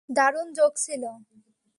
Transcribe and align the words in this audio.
দারুণ 0.09 0.47
জোক 0.53 0.73
ছিল! 0.77 1.03